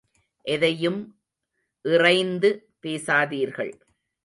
[0.41, 1.19] எதையும்
[1.81, 2.49] இறைந்து
[2.83, 3.71] பேசாதீர்கள்.